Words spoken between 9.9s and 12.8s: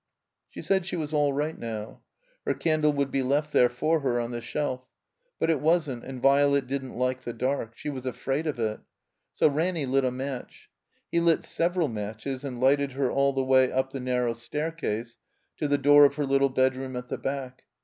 a match. He lit several matches and